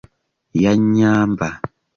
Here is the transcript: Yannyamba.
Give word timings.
Yannyamba. 0.63 1.47